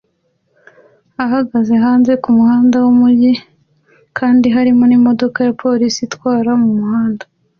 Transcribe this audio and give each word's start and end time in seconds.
ahagaze 1.23 1.73
hanze 1.83 2.11
kumuhanda 2.23 2.75
wumujyi 2.83 3.33
kandi 4.17 4.45
hari 4.55 4.69
imodoka 4.95 5.37
ya 5.47 5.53
polisi 5.63 5.99
itwara 6.07 6.49
umuhanda 6.61 7.23